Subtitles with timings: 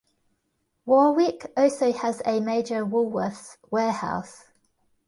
[0.83, 4.45] Warwick also has a major Woolworths warehouse.